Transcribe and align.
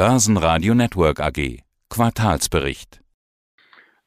Börsenradio 0.00 0.74
Network 0.74 1.20
AG. 1.20 1.58
Quartalsbericht. 1.90 3.02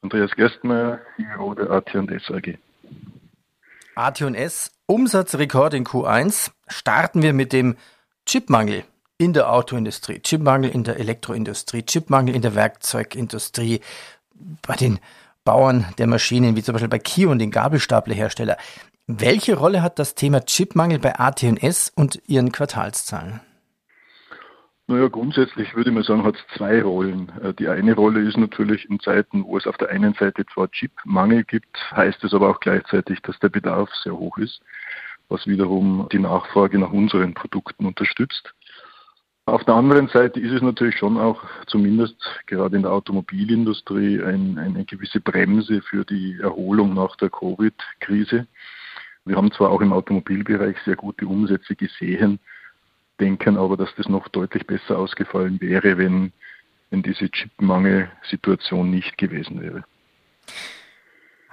Andreas 0.02 0.32
Gerstmeier, 0.32 1.00
CEO 1.16 1.54
der 1.54 1.70
AT&S 1.70 2.32
AG. 2.32 2.58
AT&S, 3.94 4.72
Umsatzrekord 4.88 5.76
in 5.76 5.86
Q1. 5.86 6.50
Starten 6.68 7.22
wir 7.22 7.34
mit 7.34 7.54
dem 7.54 7.76
Chipmangel 8.26 8.86
in 9.20 9.34
der 9.34 9.52
Autoindustrie, 9.52 10.20
Chipmangel 10.20 10.72
in 10.72 10.84
der 10.84 10.98
Elektroindustrie, 10.98 11.84
Chipmangel 11.84 12.34
in 12.34 12.42
der 12.42 12.56
Werkzeugindustrie, 12.56 13.82
bei 14.66 14.76
den 14.76 14.98
Bauern 15.44 15.86
der 16.00 16.08
Maschinen, 16.08 16.56
wie 16.56 16.64
zum 16.64 16.74
Beispiel 16.74 16.90
bei 16.90 16.98
Kio 16.98 17.30
und 17.30 17.38
den 17.38 17.52
Gabelstaplerhersteller. 17.52 18.58
Welche 19.06 19.56
Rolle 19.56 19.84
hat 19.84 20.00
das 20.00 20.16
Thema 20.16 20.44
Chipmangel 20.44 20.98
bei 20.98 21.20
AT&S 21.20 21.92
und 21.94 22.20
ihren 22.26 22.52
Quartalszahlen? 22.52 23.42
Naja, 24.94 25.08
grundsätzlich 25.08 25.76
würde 25.76 25.90
man 25.90 26.04
sagen, 26.04 26.24
hat 26.24 26.36
es 26.36 26.56
zwei 26.56 26.84
Rollen. 26.84 27.32
Äh, 27.42 27.56
die 27.56 27.68
eine 27.68 27.96
Rolle 27.96 28.22
ist 28.22 28.38
natürlich 28.38 28.88
in 28.92 29.00
Zeiten, 29.00 29.44
wo 29.44 29.58
es 29.58 29.66
auf 29.66 29.76
der 29.78 29.90
einen 29.90 30.14
Seite 30.14 30.46
zwar 30.54 30.70
Chipmangel 30.70 31.44
gibt, 31.46 31.76
heißt 31.94 32.24
es 32.24 32.32
aber 32.32 32.52
auch 32.52 32.60
gleichzeitig, 32.60 33.20
dass 33.24 33.40
der 33.40 33.50
Bedarf 33.50 33.90
sehr 34.04 34.14
hoch 34.14 34.38
ist, 34.38 34.62
was 35.30 35.48
wiederum 35.48 36.08
die 36.12 36.20
Nachfrage 36.20 36.78
nach 36.78 36.92
unseren 36.92 37.34
Produkten 37.34 37.88
unterstützt. 37.88 38.54
Auf 39.48 39.64
der 39.64 39.74
anderen 39.74 40.10
Seite 40.10 40.40
ist 40.40 40.52
es 40.52 40.62
natürlich 40.62 41.00
schon 41.00 41.18
auch, 41.18 41.42
zumindest 41.66 42.16
gerade 42.46 42.76
in 42.76 42.84
der 42.84 42.92
Automobilindustrie, 42.92 44.22
ein, 44.22 44.60
eine 44.60 44.86
gewisse 44.86 45.22
Bremse 45.22 45.82
für 45.82 46.06
die 46.06 46.38
Erholung 46.40 46.94
nach 46.94 47.16
der 47.16 47.32
Covid-Krise. 47.32 48.46
Wir 49.26 49.38
haben 49.38 49.52
zwar 49.54 49.72
auch 49.72 49.82
im 49.82 49.92
Automobilbereich 49.92 50.78
sehr 50.86 50.98
gute 50.98 51.26
Umsätze 51.26 51.76
gesehen, 51.76 52.40
denken 53.20 53.58
aber, 53.58 53.78
dass 53.78 53.90
das 53.96 54.08
noch 54.08 54.28
deutlich 54.28 54.66
besser 54.66 54.98
ausgefallen 54.98 55.60
wäre, 55.62 55.98
wenn, 55.98 56.32
wenn 56.90 57.04
diese 57.04 57.30
Chipmangelsituation 57.30 58.90
nicht 58.90 59.18
gewesen 59.18 59.62
wäre. 59.62 59.84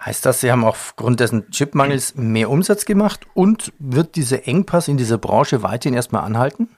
Heißt 0.04 0.24
das, 0.24 0.40
Sie 0.40 0.50
haben 0.50 0.64
aufgrund 0.64 1.20
dessen 1.20 1.50
Chipmangels 1.50 2.14
mehr 2.16 2.48
Umsatz 2.48 2.86
gemacht 2.86 3.26
und 3.34 3.72
wird 3.78 4.16
dieser 4.16 4.48
Engpass 4.48 4.88
in 4.88 4.96
dieser 4.96 5.18
Branche 5.18 5.62
weiterhin 5.62 5.94
erstmal 5.94 6.24
anhalten? 6.24 6.70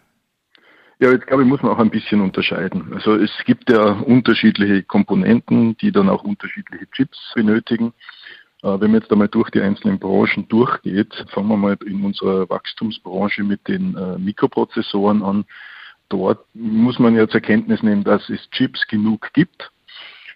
Ja, 0.99 1.11
jetzt 1.11 1.27
glaube 1.27 1.43
ich, 1.43 1.49
muss 1.49 1.63
man 1.63 1.73
auch 1.73 1.79
ein 1.79 1.91
bisschen 1.91 2.21
unterscheiden. 2.21 2.93
Also 2.95 3.15
es 3.15 3.31
gibt 3.45 3.71
ja 3.71 3.93
unterschiedliche 3.93 4.83
Komponenten, 4.85 5.77
die 5.79 5.91
dann 5.93 6.09
auch 6.09 6.23
unterschiedliche 6.23 6.89
Chips 6.91 7.19
benötigen. 7.35 7.93
Äh, 8.63 8.81
wenn 8.81 8.93
man 8.93 9.01
jetzt 9.01 9.13
einmal 9.13 9.29
durch 9.29 9.51
die 9.51 9.61
einzelnen 9.61 9.99
Branchen 9.99 10.49
durchgeht, 10.49 11.13
fangen 11.33 11.49
wir 11.49 11.57
mal 11.57 11.77
in 11.85 12.05
unserer 12.05 12.49
Wachstumsbranche 12.49 13.43
mit 13.43 13.67
den 13.69 13.97
äh, 13.97 14.19
Mikroprozessoren 14.19 15.23
an. 15.23 15.45
Dort 16.09 16.45
muss 16.55 16.99
man 16.99 17.17
ja 17.17 17.29
zur 17.29 17.41
Kenntnis 17.41 17.83
nehmen, 17.83 18.05
dass 18.05 18.29
es 18.29 18.49
Chips 18.51 18.87
genug 18.87 19.33
gibt, 19.33 19.71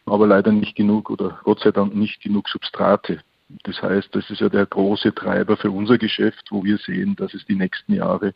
aber 0.07 0.27
leider 0.27 0.51
nicht 0.51 0.75
genug 0.75 1.11
oder 1.11 1.39
Gott 1.45 1.61
sei 1.61 1.71
Dank 1.71 1.95
nicht 1.95 2.23
genug 2.23 2.49
Substrate. 2.49 3.21
Das 3.63 3.81
heißt, 3.81 4.09
das 4.13 4.29
ist 4.31 4.41
ja 4.41 4.49
der 4.49 4.67
große 4.67 5.15
Treiber 5.15 5.57
für 5.57 5.71
unser 5.71 5.99
Geschäft, 5.99 6.49
wo 6.51 6.65
wir 6.65 6.79
sehen, 6.79 7.15
dass 7.17 7.35
es 7.35 7.45
die 7.47 7.55
nächsten 7.55 7.93
Jahre 7.93 8.35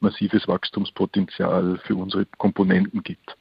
massives 0.00 0.46
Wachstumspotenzial 0.46 1.80
für 1.84 1.96
unsere 1.96 2.26
Komponenten 2.38 3.02
gibt. 3.02 3.36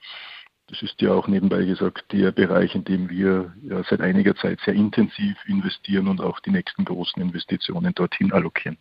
Das 0.74 0.82
ist 0.82 1.00
ja 1.04 1.12
auch 1.12 1.28
nebenbei 1.28 1.66
gesagt 1.66 2.12
der 2.12 2.32
Bereich, 2.32 2.74
in 2.74 2.84
dem 2.84 3.08
wir 3.08 3.54
ja 3.62 3.84
seit 3.84 4.02
einiger 4.02 4.36
Zeit 4.36 4.60
sehr 4.66 4.74
intensiv 4.74 5.38
investieren 5.46 6.08
und 6.08 6.20
auch 6.20 6.40
die 6.40 6.50
nächsten 6.50 6.84
großen 6.84 7.22
Investitionen 7.22 7.94
dorthin 7.94 8.34
allokieren. 8.34 8.78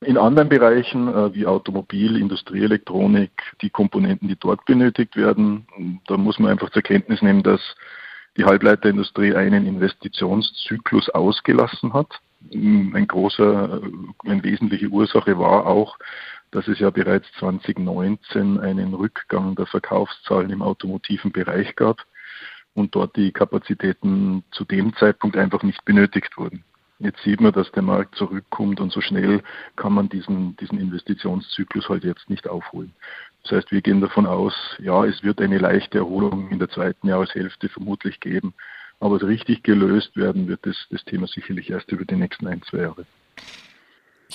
In 0.00 0.18
anderen 0.18 0.48
Bereichen 0.48 1.06
äh, 1.06 1.32
wie 1.32 1.46
Automobil, 1.46 2.16
Industrieelektronik, 2.16 3.30
die 3.62 3.70
Komponenten, 3.70 4.26
die 4.26 4.34
dort 4.34 4.64
benötigt 4.64 5.16
werden, 5.16 5.68
da 6.08 6.16
muss 6.16 6.40
man 6.40 6.50
einfach 6.50 6.70
zur 6.70 6.82
Kenntnis 6.82 7.22
nehmen, 7.22 7.44
dass 7.44 7.60
die 8.36 8.44
Halbleiterindustrie 8.44 9.32
einen 9.36 9.66
Investitionszyklus 9.66 11.08
ausgelassen 11.10 11.92
hat. 11.92 12.18
Ein 12.52 13.06
großer, 13.06 13.80
äh, 13.80 14.28
eine 14.28 14.42
wesentliche 14.42 14.88
Ursache 14.88 15.38
war 15.38 15.66
auch, 15.66 15.96
dass 16.54 16.68
es 16.68 16.78
ja 16.78 16.90
bereits 16.90 17.26
2019 17.40 18.60
einen 18.60 18.94
Rückgang 18.94 19.56
der 19.56 19.66
Verkaufszahlen 19.66 20.50
im 20.50 20.62
automotiven 20.62 21.32
Bereich 21.32 21.74
gab 21.74 22.06
und 22.74 22.94
dort 22.94 23.16
die 23.16 23.32
Kapazitäten 23.32 24.44
zu 24.52 24.64
dem 24.64 24.94
Zeitpunkt 24.94 25.36
einfach 25.36 25.64
nicht 25.64 25.84
benötigt 25.84 26.36
wurden. 26.36 26.62
Jetzt 27.00 27.20
sieht 27.24 27.40
man, 27.40 27.52
dass 27.52 27.72
der 27.72 27.82
Markt 27.82 28.14
zurückkommt 28.14 28.78
und 28.78 28.92
so 28.92 29.00
schnell 29.00 29.42
kann 29.74 29.92
man 29.92 30.08
diesen, 30.08 30.56
diesen 30.58 30.78
Investitionszyklus 30.78 31.88
halt 31.88 32.04
jetzt 32.04 32.30
nicht 32.30 32.48
aufholen. 32.48 32.94
Das 33.42 33.50
heißt, 33.50 33.72
wir 33.72 33.82
gehen 33.82 34.00
davon 34.00 34.24
aus, 34.24 34.54
ja, 34.78 35.04
es 35.04 35.24
wird 35.24 35.40
eine 35.40 35.58
leichte 35.58 35.98
Erholung 35.98 36.50
in 36.50 36.60
der 36.60 36.70
zweiten 36.70 37.08
Jahreshälfte 37.08 37.68
vermutlich 37.68 38.20
geben, 38.20 38.54
aber 39.00 39.20
richtig 39.20 39.64
gelöst 39.64 40.16
werden 40.16 40.46
wird 40.46 40.64
das, 40.64 40.86
das 40.90 41.04
Thema 41.04 41.26
sicherlich 41.26 41.68
erst 41.68 41.90
über 41.90 42.04
die 42.04 42.14
nächsten 42.14 42.46
ein, 42.46 42.62
zwei 42.62 42.82
Jahre. 42.82 43.06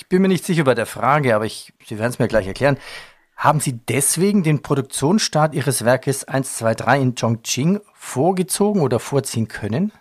Ich 0.00 0.08
bin 0.08 0.22
mir 0.22 0.28
nicht 0.28 0.46
sicher 0.46 0.64
bei 0.64 0.74
der 0.74 0.86
Frage, 0.86 1.36
aber 1.36 1.44
ich, 1.44 1.74
Sie 1.84 1.98
werden 1.98 2.08
es 2.08 2.18
mir 2.18 2.26
gleich 2.26 2.46
erklären. 2.46 2.78
Haben 3.36 3.60
Sie 3.60 3.78
deswegen 3.86 4.42
den 4.42 4.62
Produktionsstart 4.62 5.54
Ihres 5.54 5.84
Werkes 5.84 6.24
123 6.24 7.02
in 7.02 7.14
Chongqing 7.14 7.80
vorgezogen 7.92 8.80
oder 8.80 8.98
vorziehen 8.98 9.48
können? 9.48 9.92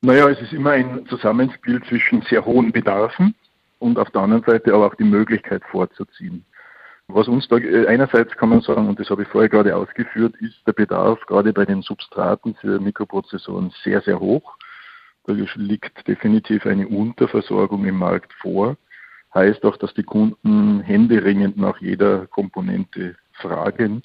Naja, 0.00 0.30
es 0.30 0.40
ist 0.40 0.54
immer 0.54 0.70
ein 0.70 1.06
Zusammenspiel 1.08 1.82
zwischen 1.82 2.22
sehr 2.22 2.42
hohen 2.46 2.72
Bedarfen 2.72 3.34
und 3.78 3.98
auf 3.98 4.10
der 4.10 4.22
anderen 4.22 4.44
Seite 4.44 4.72
aber 4.72 4.86
auch 4.86 4.94
die 4.94 5.04
Möglichkeit 5.04 5.62
vorzuziehen. 5.70 6.46
Was 7.08 7.28
uns 7.28 7.46
da 7.48 7.58
äh, 7.58 7.86
einerseits 7.86 8.34
kann 8.38 8.48
man 8.48 8.62
sagen, 8.62 8.88
und 8.88 8.98
das 8.98 9.10
habe 9.10 9.24
ich 9.24 9.28
vorher 9.28 9.50
gerade 9.50 9.76
ausgeführt, 9.76 10.36
ist 10.40 10.66
der 10.66 10.72
Bedarf 10.72 11.20
gerade 11.26 11.52
bei 11.52 11.66
den 11.66 11.82
Substraten 11.82 12.54
für 12.54 12.80
Mikroprozessoren 12.80 13.74
sehr, 13.84 14.00
sehr 14.00 14.18
hoch. 14.18 14.56
Da 15.24 15.34
liegt 15.54 16.06
definitiv 16.08 16.66
eine 16.66 16.88
Unterversorgung 16.88 17.84
im 17.84 17.96
Markt 17.96 18.32
vor. 18.34 18.76
Heißt 19.34 19.64
auch, 19.64 19.76
dass 19.76 19.94
die 19.94 20.02
Kunden 20.02 20.80
händeringend 20.80 21.56
nach 21.56 21.80
jeder 21.80 22.26
Komponente 22.26 23.16
fragen. 23.34 24.02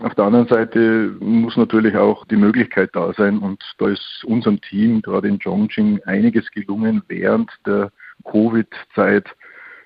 Auf 0.00 0.14
der 0.14 0.26
anderen 0.26 0.46
Seite 0.46 1.16
muss 1.18 1.56
natürlich 1.56 1.96
auch 1.96 2.24
die 2.26 2.36
Möglichkeit 2.36 2.90
da 2.92 3.12
sein 3.14 3.38
und 3.38 3.62
da 3.78 3.88
ist 3.88 4.24
unserem 4.24 4.60
Team 4.60 5.02
gerade 5.02 5.26
in 5.26 5.40
Chongqing 5.40 6.00
einiges 6.04 6.48
gelungen 6.52 7.02
während 7.08 7.50
der 7.66 7.90
Covid-Zeit 8.24 9.26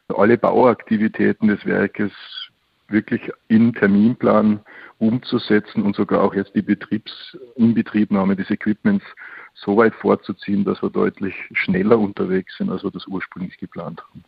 alle 0.08 0.36
Bauaktivitäten 0.36 1.48
des 1.48 1.64
Werkes 1.64 2.12
wirklich 2.88 3.32
im 3.48 3.74
Terminplan 3.74 4.60
umzusetzen 4.98 5.82
und 5.82 5.96
sogar 5.96 6.22
auch 6.22 6.34
jetzt 6.34 6.54
die 6.54 6.62
Betriebsinbetriebnahme 6.62 8.36
des 8.36 8.50
Equipments 8.50 9.04
so 9.54 9.76
weit 9.76 9.94
vorzuziehen, 9.94 10.64
dass 10.64 10.82
wir 10.82 10.90
deutlich 10.90 11.34
schneller 11.52 11.98
unterwegs 11.98 12.56
sind, 12.58 12.70
als 12.70 12.82
wir 12.82 12.90
das 12.90 13.06
ursprünglich 13.06 13.58
geplant 13.58 14.00
haben. 14.00 14.24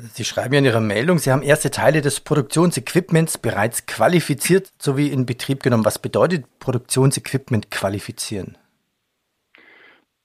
Sie 0.00 0.24
schreiben 0.24 0.54
ja 0.54 0.60
in 0.60 0.64
Ihrer 0.64 0.80
Meldung, 0.80 1.18
Sie 1.18 1.32
haben 1.32 1.42
erste 1.42 1.72
Teile 1.72 2.02
des 2.02 2.20
Produktionsequipments 2.20 3.38
bereits 3.38 3.86
qualifiziert 3.86 4.72
sowie 4.78 5.08
in 5.08 5.26
Betrieb 5.26 5.62
genommen. 5.62 5.84
Was 5.84 5.98
bedeutet 5.98 6.44
Produktionsequipment 6.60 7.72
qualifizieren? 7.72 8.56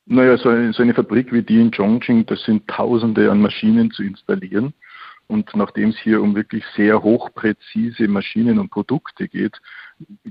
Naja, 0.05 0.37
so 0.37 0.49
eine, 0.49 0.73
so 0.73 0.83
eine 0.83 0.93
Fabrik 0.93 1.31
wie 1.31 1.41
die 1.41 1.59
in 1.59 1.71
Chongqing, 1.71 2.25
das 2.27 2.43
sind 2.43 2.67
Tausende 2.67 3.31
an 3.31 3.41
Maschinen 3.41 3.89
zu 3.89 4.03
installieren. 4.03 4.73
Und 5.27 5.55
nachdem 5.55 5.89
es 5.89 5.97
hier 5.97 6.21
um 6.21 6.35
wirklich 6.35 6.63
sehr 6.75 7.01
hochpräzise 7.01 8.07
Maschinen 8.07 8.59
und 8.59 8.69
Produkte 8.69 9.27
geht, 9.27 9.59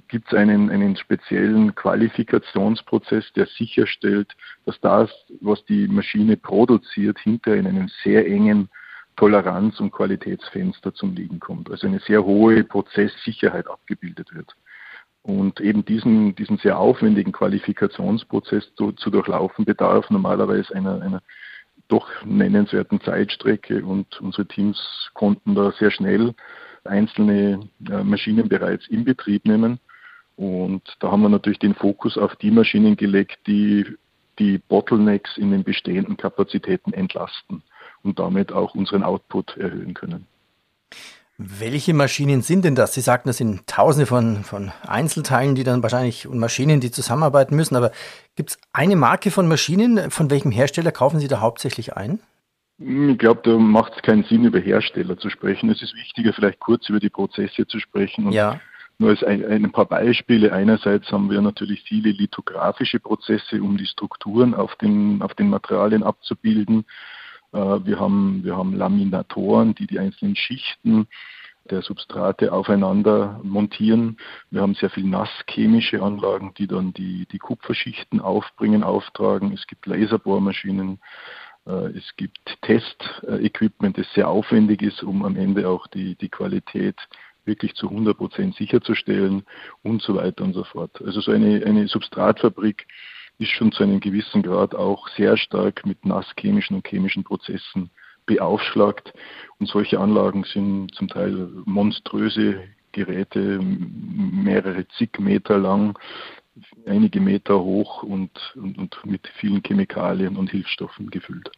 gibt 0.08 0.28
es 0.28 0.34
einen, 0.34 0.70
einen 0.70 0.96
speziellen 0.96 1.74
Qualifikationsprozess, 1.74 3.32
der 3.34 3.46
sicherstellt, 3.46 4.34
dass 4.66 4.80
das, 4.80 5.10
was 5.40 5.64
die 5.66 5.88
Maschine 5.88 6.36
produziert, 6.36 7.18
hinter 7.18 7.54
in 7.54 7.66
einem 7.66 7.88
sehr 8.02 8.26
engen 8.26 8.68
Toleranz- 9.16 9.80
und 9.80 9.92
Qualitätsfenster 9.92 10.94
zum 10.94 11.14
Liegen 11.14 11.38
kommt. 11.40 11.70
Also 11.70 11.86
eine 11.86 12.00
sehr 12.00 12.24
hohe 12.24 12.64
Prozesssicherheit 12.64 13.68
abgebildet 13.68 14.34
wird. 14.34 14.54
Und 15.22 15.60
eben 15.60 15.84
diesen, 15.84 16.34
diesen 16.34 16.58
sehr 16.58 16.78
aufwendigen 16.78 17.32
Qualifikationsprozess 17.32 18.74
zu, 18.74 18.92
zu 18.92 19.10
durchlaufen 19.10 19.64
bedarf 19.64 20.10
normalerweise 20.10 20.74
einer, 20.74 21.00
einer 21.00 21.22
doch 21.88 22.08
nennenswerten 22.24 23.00
Zeitstrecke 23.00 23.84
und 23.84 24.20
unsere 24.20 24.46
Teams 24.46 25.10
konnten 25.14 25.54
da 25.54 25.72
sehr 25.72 25.90
schnell 25.90 26.34
einzelne 26.84 27.68
äh, 27.90 28.02
Maschinen 28.02 28.48
bereits 28.48 28.86
in 28.88 29.04
Betrieb 29.04 29.44
nehmen. 29.44 29.78
Und 30.36 30.82
da 31.00 31.10
haben 31.10 31.22
wir 31.22 31.28
natürlich 31.28 31.58
den 31.58 31.74
Fokus 31.74 32.16
auf 32.16 32.34
die 32.36 32.50
Maschinen 32.50 32.96
gelegt, 32.96 33.38
die 33.46 33.86
die 34.38 34.58
Bottlenecks 34.58 35.36
in 35.36 35.50
den 35.50 35.62
bestehenden 35.62 36.16
Kapazitäten 36.16 36.92
entlasten 36.92 37.62
und 38.02 38.18
damit 38.18 38.50
auch 38.52 38.74
unseren 38.74 39.02
Output 39.02 39.56
erhöhen 39.58 39.94
können. 39.94 40.26
Welche 41.38 41.92
Maschinen 41.92 42.42
sind 42.42 42.64
denn 42.64 42.74
das? 42.74 42.94
Sie 42.94 43.00
sagten, 43.00 43.28
das 43.28 43.38
sind 43.38 43.66
Tausende 43.66 44.06
von, 44.06 44.44
von 44.44 44.70
Einzelteilen, 44.86 45.54
die 45.54 45.64
dann 45.64 45.82
wahrscheinlich 45.82 46.26
und 46.26 46.38
Maschinen, 46.38 46.80
die 46.80 46.90
zusammenarbeiten 46.90 47.56
müssen. 47.56 47.74
Aber 47.74 47.90
gibt 48.36 48.50
es 48.50 48.58
eine 48.72 48.96
Marke 48.96 49.30
von 49.30 49.48
Maschinen? 49.48 50.10
Von 50.10 50.30
welchem 50.30 50.50
Hersteller 50.50 50.92
kaufen 50.92 51.20
Sie 51.20 51.28
da 51.28 51.40
hauptsächlich 51.40 51.96
ein? 51.96 52.20
Ich 52.84 53.18
glaube, 53.18 53.40
da 53.44 53.56
macht 53.58 53.94
es 53.96 54.02
keinen 54.02 54.24
Sinn, 54.24 54.44
über 54.44 54.58
Hersteller 54.58 55.16
zu 55.16 55.30
sprechen. 55.30 55.70
Es 55.70 55.82
ist 55.82 55.94
wichtiger, 55.94 56.32
vielleicht 56.32 56.60
kurz 56.60 56.88
über 56.88 57.00
die 57.00 57.10
Prozesse 57.10 57.66
zu 57.66 57.78
sprechen. 57.78 58.26
Und 58.26 58.32
ja. 58.32 58.60
Nur 58.98 59.10
als 59.10 59.24
ein, 59.24 59.44
ein, 59.44 59.72
paar 59.72 59.86
Beispiele. 59.86 60.52
Einerseits 60.52 61.10
haben 61.10 61.30
wir 61.30 61.40
natürlich 61.40 61.82
viele 61.82 62.10
lithografische 62.10 63.00
Prozesse, 63.00 63.62
um 63.62 63.76
die 63.76 63.86
Strukturen 63.86 64.54
auf 64.54 64.76
den, 64.76 65.22
auf 65.22 65.34
den 65.34 65.48
Materialien 65.48 66.02
abzubilden. 66.02 66.84
Äh, 67.52 67.58
wir, 67.58 67.98
haben, 67.98 68.44
wir 68.44 68.56
haben 68.56 68.74
Laminatoren, 68.74 69.74
die 69.74 69.86
die 69.86 69.98
einzelnen 69.98 70.36
Schichten 70.36 71.06
der 71.70 71.82
Substrate 71.82 72.52
aufeinander 72.52 73.40
montieren. 73.42 74.18
Wir 74.50 74.62
haben 74.62 74.74
sehr 74.74 74.90
viel 74.90 75.04
nasschemische 75.04 76.02
Anlagen, 76.02 76.52
die 76.58 76.66
dann 76.66 76.92
die, 76.92 77.26
die 77.26 77.38
Kupferschichten 77.38 78.20
aufbringen, 78.20 78.82
auftragen. 78.82 79.52
Es 79.52 79.66
gibt 79.66 79.86
Laserbohrmaschinen. 79.86 80.98
Äh, 81.66 81.96
es 81.96 82.16
gibt 82.16 82.38
Testequipment, 82.62 83.98
das 83.98 84.12
sehr 84.14 84.28
aufwendig 84.28 84.82
ist, 84.82 85.02
um 85.02 85.24
am 85.24 85.36
Ende 85.36 85.68
auch 85.68 85.86
die, 85.88 86.14
die 86.16 86.28
Qualität 86.28 86.96
wirklich 87.44 87.74
zu 87.74 87.88
100 87.88 88.16
Prozent 88.16 88.54
sicherzustellen 88.54 89.44
und 89.82 90.02
so 90.02 90.14
weiter 90.14 90.44
und 90.44 90.52
so 90.54 90.64
fort. 90.64 91.02
Also 91.04 91.20
so 91.20 91.32
eine, 91.32 91.64
eine 91.64 91.88
Substratfabrik 91.88 92.86
ist 93.38 93.50
schon 93.50 93.72
zu 93.72 93.82
einem 93.82 94.00
gewissen 94.00 94.42
Grad 94.42 94.74
auch 94.74 95.08
sehr 95.08 95.36
stark 95.36 95.84
mit 95.84 96.04
nasschemischen 96.04 96.76
und 96.76 96.86
chemischen 96.86 97.24
Prozessen 97.24 97.90
beaufschlagt. 98.26 99.12
Und 99.58 99.68
solche 99.68 99.98
Anlagen 99.98 100.44
sind 100.44 100.94
zum 100.94 101.08
Teil 101.08 101.50
monströse 101.64 102.62
Geräte, 102.92 103.58
mehrere 103.60 104.86
zig 104.98 105.18
Meter 105.18 105.58
lang, 105.58 105.98
einige 106.86 107.20
Meter 107.20 107.60
hoch 107.60 108.02
und, 108.02 108.30
und, 108.56 108.78
und 108.78 108.96
mit 109.04 109.26
vielen 109.38 109.62
Chemikalien 109.62 110.36
und 110.36 110.50
Hilfsstoffen 110.50 111.10
gefüllt. 111.10 111.50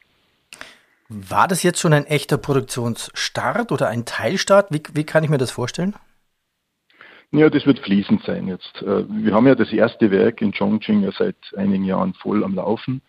War 1.09 1.49
das 1.49 1.63
jetzt 1.63 1.81
schon 1.81 1.93
ein 1.93 2.07
echter 2.07 2.39
Produktionsstart 2.39 3.73
oder 3.73 3.89
ein 3.89 4.05
Teilstart? 4.05 4.69
Wie, 4.71 4.83
wie 4.95 5.05
kann 5.05 5.23
ich 5.23 5.31
mir 5.31 5.39
das 5.39 5.51
vorstellen? 5.51 5.95
Ja, 7.31 7.51
das 7.51 7.67
wird 7.67 7.81
fließend 7.81 8.23
sein 8.25 8.47
jetzt. 8.47 8.81
Äh, 8.83 9.05
wir 9.09 9.35
haben 9.35 9.47
ja 9.47 9.55
das 9.55 9.73
erste 9.73 10.11
Werk 10.11 10.41
in 10.41 10.53
Chongqing 10.53 11.03
ja 11.03 11.11
seit 11.13 11.37
einigen 11.57 11.85
Jahren 11.85 12.15
voll 12.15 12.45
am 12.45 12.55
Laufen. 12.55 13.03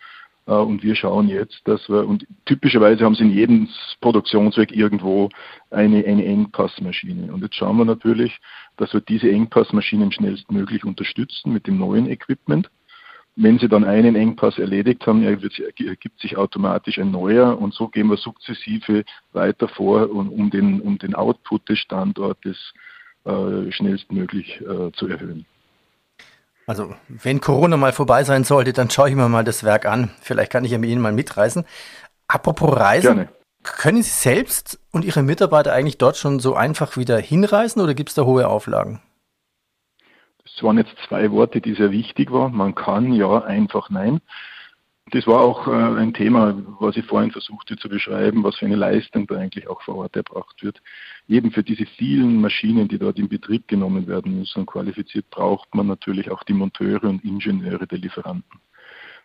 Äh, 0.46 0.52
und 0.52 0.82
wir 0.82 0.94
schauen 0.94 1.28
jetzt, 1.28 1.60
dass 1.64 1.88
wir, 1.88 2.06
und 2.06 2.26
typischerweise 2.44 3.04
haben 3.04 3.14
sie 3.14 3.24
in 3.24 3.30
jedem 3.30 3.68
Produktionswerk 4.00 4.72
irgendwo 4.72 5.28
eine, 5.70 6.04
eine 6.04 6.24
Engpassmaschine. 6.24 7.32
Und 7.32 7.42
jetzt 7.42 7.56
schauen 7.56 7.76
wir 7.78 7.84
natürlich, 7.84 8.38
dass 8.76 8.92
wir 8.92 9.00
diese 9.00 9.30
Engpassmaschinen 9.30 10.12
schnellstmöglich 10.12 10.84
unterstützen 10.84 11.52
mit 11.52 11.66
dem 11.66 11.78
neuen 11.78 12.08
Equipment. 12.08 12.70
Wenn 13.38 13.58
Sie 13.58 13.68
dann 13.68 13.84
einen 13.84 14.16
Engpass 14.16 14.58
erledigt 14.58 15.06
haben, 15.06 15.22
ergibt 15.22 16.20
sich 16.20 16.38
automatisch 16.38 16.98
ein 16.98 17.10
neuer 17.10 17.60
und 17.60 17.74
so 17.74 17.88
gehen 17.88 18.08
wir 18.08 18.16
sukzessive 18.16 19.04
weiter 19.34 19.68
vor, 19.68 20.10
um 20.10 20.48
den, 20.48 20.80
um 20.80 20.96
den 20.96 21.14
Output 21.14 21.68
des 21.68 21.78
Standortes 21.80 22.72
äh, 23.24 23.70
schnellstmöglich 23.72 24.62
äh, 24.62 24.90
zu 24.92 25.08
erhöhen. 25.08 25.44
Also, 26.66 26.94
wenn 27.08 27.40
Corona 27.40 27.76
mal 27.76 27.92
vorbei 27.92 28.24
sein 28.24 28.42
sollte, 28.42 28.72
dann 28.72 28.90
schaue 28.90 29.08
ich 29.08 29.14
mir 29.14 29.28
mal 29.28 29.44
das 29.44 29.62
Werk 29.62 29.86
an. 29.86 30.10
Vielleicht 30.20 30.50
kann 30.50 30.64
ich 30.64 30.72
ja 30.72 30.78
mit 30.78 30.90
Ihnen 30.90 31.00
mal 31.00 31.12
mitreisen. 31.12 31.64
Apropos 32.26 32.76
Reisen, 32.76 33.16
Gerne. 33.16 33.28
können 33.62 34.02
Sie 34.02 34.10
selbst 34.10 34.80
und 34.90 35.04
Ihre 35.04 35.22
Mitarbeiter 35.22 35.72
eigentlich 35.72 35.98
dort 35.98 36.16
schon 36.16 36.40
so 36.40 36.56
einfach 36.56 36.96
wieder 36.96 37.18
hinreisen 37.18 37.80
oder 37.80 37.94
gibt 37.94 38.08
es 38.08 38.16
da 38.16 38.24
hohe 38.24 38.48
Auflagen? 38.48 39.00
Es 40.44 40.60
waren 40.62 40.78
jetzt 40.78 40.96
zwei 41.06 41.30
Worte, 41.30 41.60
die 41.60 41.74
sehr 41.74 41.92
wichtig 41.92 42.32
waren. 42.32 42.52
Man 42.54 42.74
kann 42.74 43.12
ja, 43.12 43.42
einfach 43.44 43.88
nein. 43.90 44.20
Das 45.12 45.24
war 45.28 45.40
auch 45.40 45.68
äh, 45.68 45.70
ein 45.70 46.12
Thema, 46.14 46.60
was 46.80 46.96
ich 46.96 47.04
vorhin 47.04 47.30
versuchte 47.30 47.76
zu 47.76 47.88
beschreiben, 47.88 48.42
was 48.42 48.56
für 48.56 48.66
eine 48.66 48.74
Leistung 48.74 49.28
da 49.28 49.36
eigentlich 49.36 49.68
auch 49.68 49.80
vor 49.82 49.96
Ort 49.96 50.16
erbracht 50.16 50.64
wird. 50.64 50.82
Eben 51.28 51.52
für 51.52 51.62
diese 51.62 51.86
vielen 51.86 52.40
Maschinen, 52.40 52.88
die 52.88 52.98
dort 52.98 53.16
in 53.18 53.28
Betrieb 53.28 53.68
genommen 53.68 54.08
werden 54.08 54.36
müssen 54.36 54.60
und 54.60 54.66
qualifiziert, 54.66 55.30
braucht 55.30 55.72
man 55.76 55.86
natürlich 55.86 56.30
auch 56.32 56.42
die 56.42 56.54
Monteure 56.54 57.04
und 57.04 57.24
Ingenieure 57.24 57.86
der 57.86 57.98
Lieferanten. 57.98 58.60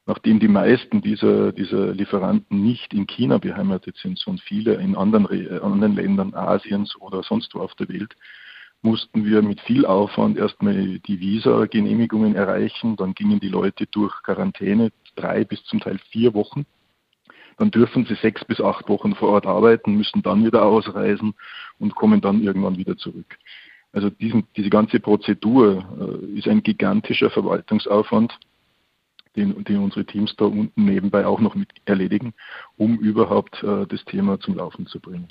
Nachdem 0.06 0.40
die 0.40 0.48
meisten 0.48 1.02
dieser, 1.02 1.52
dieser 1.52 1.94
Lieferanten 1.94 2.62
nicht 2.62 2.94
in 2.94 3.08
China 3.08 3.40
beheimatet 3.40 3.98
sind, 3.98 4.20
sondern 4.20 4.44
viele 4.46 4.76
in 4.76 4.96
anderen, 4.96 5.28
äh, 5.32 5.60
anderen 5.62 5.96
Ländern 5.96 6.36
Asiens 6.36 6.96
oder 7.00 7.24
sonst 7.24 7.56
wo 7.56 7.60
auf 7.60 7.74
der 7.76 7.90
Welt, 7.90 8.16
mussten 8.84 9.26
wir 9.26 9.42
mit 9.42 9.62
viel 9.62 9.86
Aufwand 9.86 10.38
erstmal 10.38 11.00
die 11.00 11.20
Visa-Genehmigungen 11.20 12.36
erreichen. 12.36 12.96
Dann 12.96 13.14
gingen 13.14 13.40
die 13.40 13.50
Leute 13.50 13.86
durch 13.88 14.14
Quarantäne, 14.24 14.92
drei 15.16 15.44
bis 15.44 15.64
zum 15.64 15.80
Teil 15.80 16.00
vier 16.12 16.34
Wochen. 16.34 16.66
Dann 17.58 17.72
dürfen 17.72 18.06
sie 18.06 18.16
sechs 18.16 18.44
bis 18.46 18.60
acht 18.60 18.88
Wochen 18.90 19.16
vor 19.16 19.30
Ort 19.30 19.46
arbeiten, 19.46 19.96
müssen 19.96 20.24
dann 20.24 20.46
wieder 20.46 20.64
ausreisen 20.64 21.34
und 21.80 21.96
kommen 21.96 22.22
dann 22.22 22.42
irgendwann 22.42 22.78
wieder 22.78 22.98
zurück. 22.98 23.38
Also 23.94 24.10
diesen, 24.10 24.48
diese 24.56 24.70
ganze 24.70 25.00
Prozedur 25.00 25.86
äh, 26.00 26.38
ist 26.38 26.48
ein 26.48 26.64
gigantischer 26.64 27.30
Verwaltungsaufwand, 27.30 28.38
den, 29.36 29.64
den, 29.64 29.78
unsere 29.78 30.06
Teams 30.06 30.34
da 30.38 30.46
unten 30.46 30.86
nebenbei 30.86 31.26
auch 31.26 31.40
noch 31.40 31.56
mit 31.56 31.70
erledigen, 31.86 32.34
um 32.78 32.98
überhaupt 32.98 33.62
äh, 33.64 33.86
das 33.86 34.04
Thema 34.06 34.40
zum 34.40 34.56
Laufen 34.56 34.88
zu 34.88 35.00
bringen. 35.00 35.28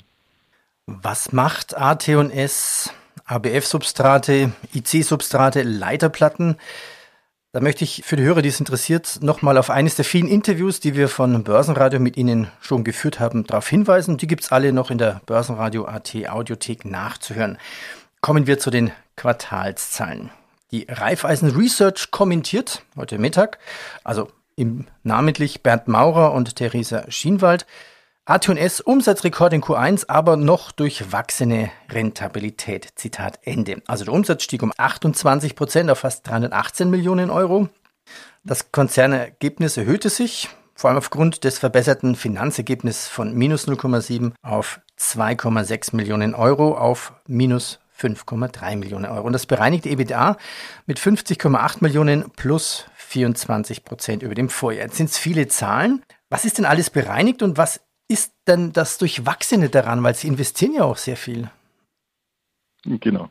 Was 0.85 1.33
macht 1.33 1.75
AT&S 1.75 2.93
ABF-Substrate, 3.25 4.51
IC-Substrate, 4.73 5.63
Leiterplatten. 5.63 6.57
Da 7.53 7.59
möchte 7.59 7.83
ich 7.83 8.03
für 8.05 8.15
die 8.15 8.23
Hörer, 8.23 8.41
die 8.41 8.47
es 8.47 8.61
interessiert, 8.61 9.19
nochmal 9.21 9.57
auf 9.57 9.69
eines 9.69 9.95
der 9.95 10.05
vielen 10.05 10.29
Interviews, 10.29 10.79
die 10.79 10.95
wir 10.95 11.09
von 11.09 11.43
Börsenradio 11.43 11.99
mit 11.99 12.15
Ihnen 12.15 12.47
schon 12.61 12.85
geführt 12.85 13.19
haben, 13.19 13.45
darauf 13.45 13.67
hinweisen. 13.67 14.15
Die 14.15 14.27
gibt 14.27 14.43
es 14.43 14.53
alle 14.53 14.71
noch 14.71 14.89
in 14.89 14.97
der 14.97 15.19
Börsenradio 15.25 15.83
AT 15.83 16.15
Audiothek 16.29 16.85
nachzuhören. 16.85 17.57
Kommen 18.21 18.47
wir 18.47 18.57
zu 18.57 18.69
den 18.69 18.91
Quartalszahlen. 19.17 20.29
Die 20.71 20.87
Raiffeisen 20.87 21.49
Research 21.53 22.11
kommentiert 22.11 22.83
heute 22.95 23.17
Mittag, 23.17 23.59
also 24.05 24.29
im 24.55 24.87
namentlich 25.03 25.61
Bernd 25.61 25.89
Maurer 25.89 26.31
und 26.31 26.55
Theresa 26.55 27.03
Schienwald, 27.11 27.65
AT&S 28.31 28.79
Umsatzrekord 28.79 29.51
in 29.51 29.61
Q1, 29.61 30.05
aber 30.07 30.37
noch 30.37 30.71
durchwachsene 30.71 31.69
Rentabilität. 31.89 32.87
Zitat 32.95 33.39
Ende. 33.43 33.81
Also 33.87 34.05
der 34.05 34.13
Umsatz 34.13 34.43
stieg 34.43 34.63
um 34.63 34.71
28 34.77 35.53
Prozent 35.53 35.89
auf 35.89 35.99
fast 35.99 36.25
318 36.29 36.89
Millionen 36.89 37.29
Euro. 37.29 37.67
Das 38.45 38.71
Konzernergebnis 38.71 39.75
erhöhte 39.75 40.09
sich, 40.09 40.47
vor 40.75 40.89
allem 40.89 40.99
aufgrund 40.99 41.43
des 41.43 41.59
verbesserten 41.59 42.15
Finanzergebnisses 42.15 43.09
von 43.09 43.35
minus 43.35 43.67
0,7 43.67 44.31
auf 44.41 44.79
2,6 44.97 45.93
Millionen 45.93 46.33
Euro 46.33 46.77
auf 46.77 47.11
minus 47.27 47.79
5,3 47.99 48.77
Millionen 48.77 49.07
Euro. 49.11 49.27
Und 49.27 49.33
das 49.33 49.45
bereinigte 49.45 49.89
EBITDA 49.89 50.37
mit 50.85 51.01
50,8 51.01 51.79
Millionen 51.81 52.31
plus 52.37 52.85
24 52.95 53.83
Prozent 53.83 54.23
über 54.23 54.35
dem 54.35 54.47
Vorjahr. 54.47 54.85
Jetzt 54.85 54.95
sind 54.95 55.09
es 55.09 55.17
viele 55.17 55.49
Zahlen. 55.49 56.01
Was 56.29 56.45
ist 56.45 56.59
denn 56.59 56.65
alles 56.65 56.89
bereinigt 56.89 57.43
und 57.43 57.57
was 57.57 57.81
ist 58.11 58.33
denn 58.47 58.73
das 58.73 58.97
Durchwachsene 58.97 59.69
daran? 59.69 60.03
Weil 60.03 60.15
Sie 60.15 60.27
investieren 60.27 60.73
ja 60.73 60.83
auch 60.83 60.97
sehr 60.97 61.17
viel. 61.17 61.49
Genau. 62.83 63.29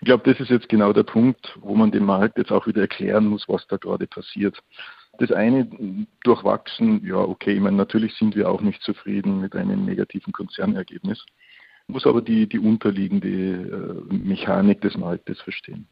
Ich 0.00 0.04
glaube, 0.04 0.30
das 0.30 0.40
ist 0.40 0.50
jetzt 0.50 0.68
genau 0.68 0.92
der 0.92 1.04
Punkt, 1.04 1.56
wo 1.60 1.74
man 1.74 1.90
dem 1.90 2.04
Markt 2.04 2.36
jetzt 2.36 2.52
auch 2.52 2.66
wieder 2.66 2.82
erklären 2.82 3.26
muss, 3.26 3.48
was 3.48 3.66
da 3.66 3.76
gerade 3.76 4.06
passiert. 4.06 4.58
Das 5.18 5.32
eine 5.32 5.68
durchwachsen, 6.22 7.04
ja, 7.04 7.16
okay, 7.16 7.54
ich 7.54 7.60
meine, 7.60 7.76
natürlich 7.76 8.14
sind 8.14 8.36
wir 8.36 8.48
auch 8.50 8.60
nicht 8.60 8.82
zufrieden 8.82 9.40
mit 9.40 9.56
einem 9.56 9.84
negativen 9.84 10.32
Konzernergebnis, 10.32 11.24
muss 11.86 12.06
aber 12.06 12.22
die, 12.22 12.46
die 12.46 12.58
unterliegende 12.58 13.28
äh, 13.28 14.14
Mechanik 14.14 14.80
des 14.82 14.96
Marktes 14.96 15.40
verstehen. 15.40 15.88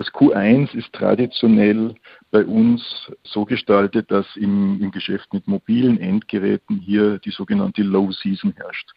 Das 0.00 0.08
Q1 0.14 0.74
ist 0.74 0.94
traditionell 0.94 1.94
bei 2.30 2.42
uns 2.46 3.12
so 3.22 3.44
gestaltet, 3.44 4.10
dass 4.10 4.24
im, 4.34 4.80
im 4.80 4.92
Geschäft 4.92 5.34
mit 5.34 5.46
mobilen 5.46 6.00
Endgeräten 6.00 6.78
hier 6.78 7.18
die 7.18 7.30
sogenannte 7.30 7.82
Low 7.82 8.10
Season 8.10 8.54
herrscht. 8.56 8.92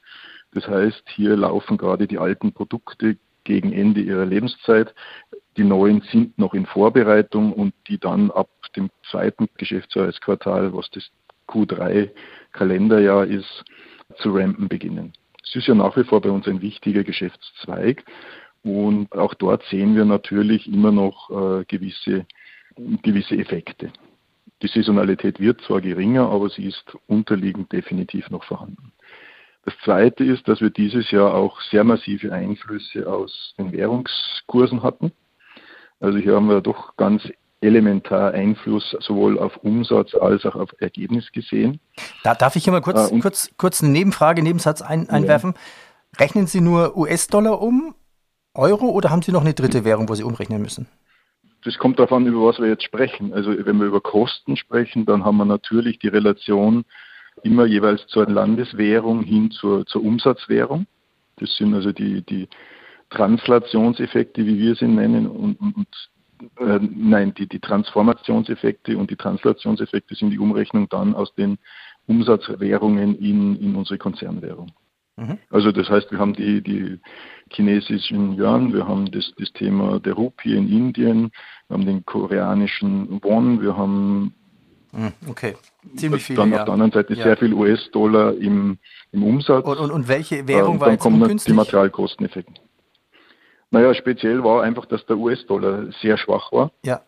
Das 0.53 0.65
heißt, 0.65 1.03
hier 1.09 1.35
laufen 1.35 1.75
gerade 1.75 2.07
die 2.07 2.19
alten 2.19 2.53
Produkte 2.53 3.17
gegen 3.43 3.73
Ende 3.73 3.99
ihrer 3.99 4.25
Lebenszeit. 4.25 4.95
Die 5.57 5.65
neuen 5.65 5.99
sind 6.09 6.39
noch 6.39 6.53
in 6.53 6.65
Vorbereitung 6.65 7.51
und 7.51 7.73
die 7.89 7.97
dann 7.97 8.31
ab 8.31 8.47
dem 8.77 8.89
zweiten 9.11 9.49
Geschäftsjahresquartal, 9.57 10.73
was 10.73 10.89
das 10.91 11.05
Q3 11.49 12.11
Kalenderjahr 12.53 13.25
ist, 13.25 13.65
zu 14.19 14.33
rampen 14.33 14.69
beginnen. 14.69 15.11
Es 15.43 15.53
ist 15.53 15.67
ja 15.67 15.75
nach 15.75 15.97
wie 15.97 16.05
vor 16.05 16.21
bei 16.21 16.29
uns 16.29 16.47
ein 16.47 16.61
wichtiger 16.61 17.03
Geschäftszweig 17.03 18.05
und 18.63 19.11
auch 19.13 19.33
dort 19.33 19.63
sehen 19.69 19.95
wir 19.95 20.05
natürlich 20.05 20.71
immer 20.71 20.91
noch 20.91 21.29
äh, 21.29 21.65
gewisse, 21.65 22.25
gewisse 23.01 23.35
Effekte. 23.35 23.91
Die 24.61 24.67
Saisonalität 24.67 25.39
wird 25.39 25.61
zwar 25.61 25.81
geringer, 25.81 26.29
aber 26.29 26.49
sie 26.49 26.65
ist 26.65 26.85
unterliegend 27.07 27.71
definitiv 27.73 28.29
noch 28.29 28.45
vorhanden. 28.45 28.93
Das 29.65 29.73
Zweite 29.83 30.23
ist, 30.23 30.47
dass 30.47 30.61
wir 30.61 30.69
dieses 30.69 31.11
Jahr 31.11 31.33
auch 31.33 31.59
sehr 31.61 31.83
massive 31.83 32.33
Einflüsse 32.33 33.07
aus 33.07 33.53
den 33.57 33.71
Währungskursen 33.71 34.83
hatten. 34.83 35.11
Also 35.99 36.17
hier 36.17 36.35
haben 36.35 36.49
wir 36.49 36.61
doch 36.61 36.95
ganz 36.97 37.23
elementar 37.61 38.33
Einfluss 38.33 38.95
sowohl 38.99 39.39
auf 39.39 39.55
Umsatz 39.57 40.13
als 40.15 40.45
auch 40.45 40.55
auf 40.55 40.69
Ergebnis 40.79 41.31
gesehen. 41.31 41.79
Da 42.23 42.35
darf 42.35 42.57
ich 42.57 42.65
hier 42.65 42.73
mal 42.73 42.81
kurz, 42.81 43.09
äh, 43.09 43.19
kurz, 43.19 43.51
kurz 43.57 43.81
eine 43.81 43.91
Nebenfrage, 43.91 44.43
Nebensatz 44.43 44.81
ein, 44.81 45.09
einwerfen. 45.09 45.53
Ja. 45.55 46.19
Rechnen 46.19 46.47
Sie 46.47 46.59
nur 46.59 46.97
US-Dollar 46.97 47.61
um, 47.61 47.95
Euro 48.55 48.89
oder 48.89 49.09
haben 49.09 49.21
Sie 49.21 49.31
noch 49.31 49.41
eine 49.41 49.53
dritte 49.53 49.83
Währung, 49.83 50.09
wo 50.09 50.15
Sie 50.15 50.23
umrechnen 50.23 50.61
müssen? 50.61 50.87
Das 51.63 51.77
kommt 51.77 51.97
darauf 51.97 52.11
an, 52.11 52.25
über 52.25 52.45
was 52.45 52.59
wir 52.59 52.67
jetzt 52.67 52.83
sprechen. 52.83 53.33
Also 53.33 53.51
wenn 53.65 53.79
wir 53.79 53.87
über 53.87 54.01
Kosten 54.01 54.57
sprechen, 54.57 55.05
dann 55.05 55.23
haben 55.23 55.37
wir 55.37 55.45
natürlich 55.45 55.99
die 55.99 56.09
Relation 56.09 56.83
immer 57.41 57.65
jeweils 57.65 58.05
zur 58.07 58.29
Landeswährung 58.29 59.23
hin 59.23 59.49
zur, 59.51 59.85
zur 59.85 60.03
Umsatzwährung. 60.03 60.85
Das 61.37 61.55
sind 61.55 61.73
also 61.73 61.91
die, 61.91 62.21
die 62.21 62.47
Translationseffekte, 63.09 64.45
wie 64.45 64.59
wir 64.59 64.75
sie 64.75 64.87
nennen, 64.87 65.27
und, 65.27 65.59
und, 65.59 65.87
äh, 66.59 66.79
nein, 66.81 67.33
die, 67.33 67.47
die 67.47 67.59
Transformationseffekte 67.59 68.97
und 68.97 69.09
die 69.09 69.15
Translationseffekte 69.15 70.15
sind 70.15 70.31
die 70.31 70.39
Umrechnung 70.39 70.89
dann 70.89 71.15
aus 71.15 71.33
den 71.35 71.57
Umsatzwährungen 72.07 73.17
in, 73.17 73.55
in 73.55 73.75
unsere 73.75 73.97
Konzernwährung. 73.97 74.71
Mhm. 75.15 75.37
Also 75.49 75.71
das 75.71 75.89
heißt, 75.89 76.11
wir 76.11 76.19
haben 76.19 76.33
die, 76.33 76.61
die 76.61 76.99
chinesischen 77.51 78.39
Yuan, 78.39 78.73
wir 78.73 78.87
haben 78.87 79.11
das, 79.11 79.31
das 79.37 79.51
Thema 79.53 79.99
der 79.99 80.13
Rupie 80.13 80.55
in 80.55 80.67
Indien, 80.67 81.31
wir 81.67 81.77
haben 81.77 81.85
den 81.85 82.05
koreanischen 82.05 83.21
Won, 83.23 83.61
wir 83.61 83.77
haben 83.77 84.33
mhm, 84.91 85.13
okay. 85.27 85.55
Ziemlich 85.95 86.23
viel. 86.23 86.35
Dann 86.35 86.51
ja. 86.51 86.59
auf 86.59 86.65
der 86.65 86.73
anderen 86.73 86.91
Seite 86.91 87.13
ja. 87.13 87.23
sehr 87.23 87.37
viel 87.37 87.53
US-Dollar 87.53 88.35
im, 88.35 88.77
im 89.11 89.23
Umsatz. 89.23 89.65
Und, 89.65 89.77
und, 89.77 89.91
und 89.91 90.07
welche 90.07 90.47
Währung 90.47 90.77
äh, 90.77 90.79
war 90.79 90.87
dann 90.87 90.95
jetzt 90.95 91.03
kommen 91.03 91.37
die 91.37 91.53
Materialkosteneffekte. 91.53 92.61
Naja, 93.69 93.93
speziell 93.93 94.43
war 94.43 94.63
einfach, 94.63 94.85
dass 94.85 95.05
der 95.07 95.17
US-Dollar 95.17 95.91
sehr 96.01 96.17
schwach 96.17 96.51
war. 96.51 96.71
Ja. 96.85 97.01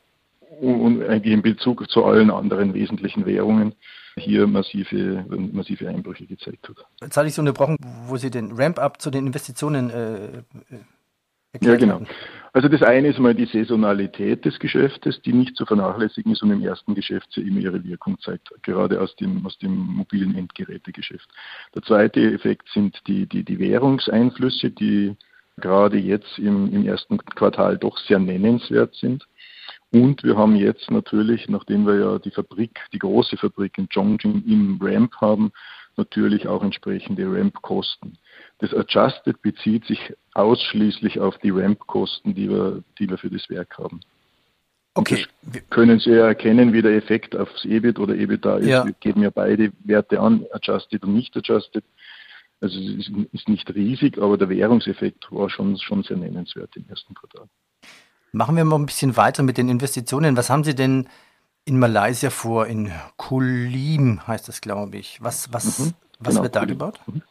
Und 0.60 1.04
eigentlich 1.04 1.34
in 1.34 1.42
Bezug 1.42 1.90
zu 1.90 2.06
allen 2.06 2.32
anderen 2.32 2.74
wesentlichen 2.74 3.26
Währungen 3.26 3.76
hier 4.18 4.48
massive, 4.48 5.26
massive 5.52 5.88
Einbrüche 5.90 6.26
gezeigt 6.26 6.70
hat. 6.70 6.78
Jetzt 7.02 7.18
hatte 7.18 7.28
ich 7.28 7.34
so 7.34 7.42
unterbrochen, 7.42 7.78
wo 8.08 8.18
Sie 8.18 8.30
den 8.30 8.52
Ramp-up 8.54 9.02
zu 9.02 9.12
den 9.12 9.28
Investitionen 9.28 9.90
äh, 9.90 10.26
äh 10.38 10.80
ja, 11.62 11.76
genau. 11.76 12.02
Also 12.54 12.68
das 12.68 12.84
eine 12.84 13.10
ist 13.10 13.20
mal 13.20 13.34
die 13.34 13.46
Saisonalität 13.46 14.46
des 14.46 14.60
Geschäftes, 14.60 15.22
die 15.22 15.34
nicht 15.34 15.56
zu 15.56 15.66
vernachlässigen 15.66 16.34
ist 16.34 16.44
und 16.44 16.52
im 16.52 16.62
ersten 16.62 16.96
Geschäftsjahr 16.96 17.46
immer 17.46 17.60
ihre 17.60 17.84
Wirkung 17.84 18.20
zeigt, 18.20 18.50
gerade 18.62 19.00
aus 19.00 19.16
dem, 19.16 19.46
aus 19.46 19.58
dem 19.60 19.74
mobilen 19.74 20.36
Endgerätegeschäft. 20.36 21.30
Der 21.74 21.82
zweite 21.84 22.20
Effekt 22.34 22.68
sind 22.74 23.00
die, 23.08 23.26
die, 23.26 23.44
die 23.44 23.60
Währungseinflüsse, 23.60 24.72
die 24.72 25.16
gerade 25.58 25.98
jetzt 25.98 26.38
im, 26.38 26.74
im 26.74 26.86
ersten 26.86 27.18
Quartal 27.18 27.78
doch 27.78 27.98
sehr 27.98 28.20
nennenswert 28.20 28.94
sind. 28.96 29.26
Und 29.96 30.24
wir 30.24 30.36
haben 30.36 30.58
jetzt 30.58 30.92
natürlich, 30.92 31.48
nachdem 31.48 31.88
wir 31.88 31.98
ja 31.98 32.20
die 32.20 32.32
Fabrik, 32.32 32.82
die 32.92 33.00
große 33.00 33.38
Fabrik 33.38 33.78
in 33.78 33.88
Chongqing 33.88 34.44
im 34.46 34.78
Ramp 34.82 35.16
haben, 35.22 35.54
natürlich 35.96 36.50
auch 36.50 36.62
entsprechende 36.64 37.26
Ramp-Kosten. 37.26 38.18
Das 38.58 38.74
Adjusted 38.74 39.42
bezieht 39.42 39.86
sich 39.86 40.14
ausschließlich 40.34 41.22
auf 41.22 41.38
die 41.38 41.52
Ramp-Kosten, 41.52 42.36
die 42.36 42.50
wir, 42.50 42.84
die 43.00 43.10
wir 43.10 43.18
für 43.18 43.30
das 43.30 43.50
Werk 43.50 43.78
haben. 43.78 44.02
Okay. 44.96 45.26
können 45.70 46.00
Sie 46.00 46.10
ja 46.10 46.28
erkennen, 46.28 46.74
wie 46.74 46.82
der 46.82 46.98
Effekt 46.98 47.34
aufs 47.34 47.64
EBIT 47.64 47.98
oder 47.98 48.16
EBITDA 48.16 48.58
ist. 48.58 48.68
Ja. 48.68 48.86
Wir 48.86 48.94
geben 49.00 49.24
ja 49.24 49.30
beide 49.30 49.72
Werte 49.86 50.20
an, 50.20 50.46
Adjusted 50.52 51.04
und 51.04 51.14
nicht 51.14 51.38
Adjusted. 51.38 51.86
Also 52.60 52.78
es 52.78 53.10
ist 53.32 53.48
nicht 53.48 53.74
riesig, 53.74 54.18
aber 54.18 54.38
der 54.38 54.50
Währungseffekt 54.50 55.32
war 55.32 55.50
schon, 55.50 55.78
schon 55.78 56.04
sehr 56.04 56.18
nennenswert 56.18 56.76
im 56.76 56.84
ersten 56.90 57.14
Quartal. 57.14 57.48
Machen 58.36 58.58
wir 58.58 58.66
mal 58.66 58.76
ein 58.76 58.86
bisschen 58.86 59.16
weiter 59.16 59.44
mit 59.44 59.58
den 59.58 59.70
Investitionen. 59.70 60.36
Was 60.36 60.50
haben 60.50 60.66
Sie 60.66 60.76
denn 60.76 61.08
in 61.64 61.80
Malaysia 61.80 62.30
vor? 62.30 62.68
In 62.68 62.92
Kulim 63.16 64.28
heißt 64.28 64.50
das, 64.50 64.60
glaube 64.60 64.98
ich. 64.98 65.24
Was, 65.24 65.54
was, 65.54 65.80
mhm, 65.80 65.94
was 66.20 66.34
genau, 66.34 66.44
wird 66.44 66.56
da 66.58 66.60
Kulim. 66.60 66.78
gebaut? 66.78 67.00
Mhm. 67.08 67.22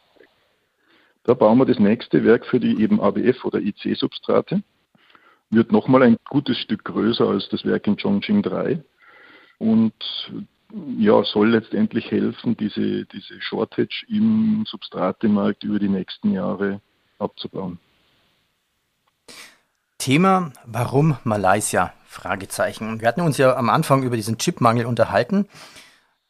Da 1.25 1.35
bauen 1.35 1.59
wir 1.59 1.65
das 1.65 1.77
nächste 1.77 2.23
Werk 2.23 2.47
für 2.47 2.59
die 2.59 2.81
eben 2.81 2.99
ABF 2.99 3.45
oder 3.45 3.59
IC-Substrate. 3.59 4.63
Wird 5.51 5.71
nochmal 5.71 6.01
ein 6.01 6.17
gutes 6.27 6.57
Stück 6.57 6.83
größer 6.85 7.27
als 7.27 7.49
das 7.49 7.63
Werk 7.65 7.85
in 7.85 7.97
Chongqing 7.97 8.41
3. 8.41 8.83
Und 9.59 9.93
ja, 10.97 11.23
soll 11.23 11.51
letztendlich 11.51 12.09
helfen, 12.09 12.57
diese, 12.57 13.05
diese 13.05 13.39
Shortage 13.41 14.07
im 14.09 14.65
Substratemarkt 14.65 15.65
über 15.65 15.77
die 15.77 15.87
nächsten 15.89 16.31
Jahre 16.31 16.81
abzubauen. 17.19 17.77
Thema, 20.05 20.51
warum 20.67 21.17
Malaysia? 21.23 21.91
Fragezeichen. 22.05 23.01
Wir 23.01 23.07
hatten 23.07 23.21
uns 23.21 23.39
ja 23.39 23.55
am 23.55 23.71
Anfang 23.71 24.03
über 24.03 24.15
diesen 24.15 24.37
Chipmangel 24.37 24.85
unterhalten. 24.85 25.47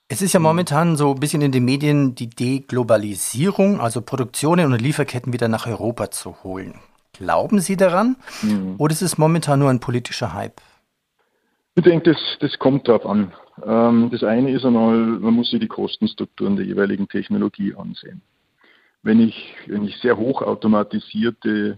Es 0.08 0.22
ist 0.22 0.32
ja 0.32 0.40
mhm. 0.40 0.46
momentan 0.46 0.96
so 0.96 1.12
ein 1.12 1.20
bisschen 1.20 1.42
in 1.42 1.52
den 1.52 1.66
Medien 1.66 2.16
die 2.16 2.30
Deglobalisierung, 2.30 3.82
also 3.82 4.00
Produktionen 4.02 4.72
und 4.72 4.82
Lieferketten 4.82 5.34
wieder 5.34 5.50
nach 5.50 5.68
Europa 5.68 6.10
zu 6.10 6.42
holen. 6.42 6.76
Glauben 7.12 7.60
Sie 7.60 7.76
daran? 7.76 8.16
Mhm. 8.44 8.76
Oder 8.78 8.94
ist 8.94 9.02
es 9.02 9.18
momentan 9.18 9.60
nur 9.60 9.70
ein 9.70 9.82
politischer 9.82 10.34
Hype? 10.34 10.62
Ich 11.76 11.84
denke, 11.84 12.14
das, 12.14 12.22
das 12.40 12.58
kommt 12.58 12.88
darauf 12.88 13.06
an. 13.06 13.34
Ähm, 13.62 14.08
das 14.10 14.24
eine 14.24 14.52
ist 14.52 14.64
einmal, 14.64 14.96
man 14.96 15.34
muss 15.34 15.50
sich 15.50 15.60
die 15.60 15.68
Kostenstrukturen 15.68 16.56
der 16.56 16.66
jeweiligen 16.66 17.10
Technologie 17.10 17.76
ansehen. 17.76 18.22
Wenn 19.04 19.20
ich, 19.20 19.54
wenn 19.68 19.86
ich 19.86 19.98
sehr 19.98 20.16
hochautomatisierte 20.16 21.76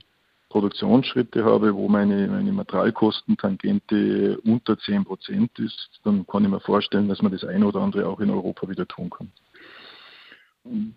Produktionsschritte 0.50 1.44
habe, 1.44 1.76
wo 1.76 1.88
meine, 1.90 2.28
meine 2.28 2.52
Materialkostentangente 2.52 4.40
unter 4.46 4.78
10 4.78 5.06
Prozent 5.06 5.58
ist, 5.60 6.00
dann 6.04 6.26
kann 6.26 6.44
ich 6.44 6.50
mir 6.50 6.60
vorstellen, 6.60 7.10
dass 7.10 7.22
man 7.22 7.32
das 7.32 7.44
eine 7.44 7.66
oder 7.66 7.82
andere 7.82 8.08
auch 8.08 8.20
in 8.20 8.30
Europa 8.30 8.70
wieder 8.70 8.88
tun 8.88 9.10
kann. 9.10 9.32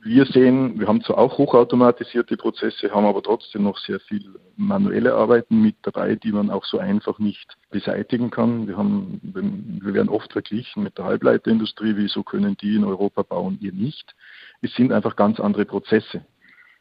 Wir 0.03 0.27
sehen, 0.27 0.81
wir 0.81 0.89
haben 0.89 1.03
zwar 1.03 1.19
auch 1.19 1.39
hochautomatisierte 1.39 2.37
Prozesse, 2.37 2.91
haben 2.91 3.07
aber 3.07 3.23
trotzdem 3.23 3.63
noch 3.63 3.79
sehr 3.79 4.01
viel 4.01 4.35
manuelle 4.57 5.15
Arbeiten 5.15 5.63
mit 5.63 5.77
dabei, 5.83 6.17
die 6.17 6.33
man 6.33 6.51
auch 6.51 6.65
so 6.65 6.79
einfach 6.79 7.21
nicht 7.21 7.57
beseitigen 7.71 8.31
kann. 8.31 8.67
Wir, 8.67 8.77
haben, 8.77 9.21
wir 9.23 9.95
werden 9.95 10.09
oft 10.09 10.33
verglichen 10.33 10.83
mit 10.83 10.99
der 10.99 11.05
Halbleiterindustrie, 11.05 11.95
wieso 11.95 12.25
können 12.25 12.57
die 12.57 12.75
in 12.75 12.85
Europa 12.85 13.23
bauen, 13.23 13.59
ihr 13.61 13.73
nicht. 13.73 14.17
Es 14.61 14.75
sind 14.75 14.93
einfach 14.93 15.15
ganz 15.15 15.39
andere 15.39 15.67
Prozesse. 15.67 16.25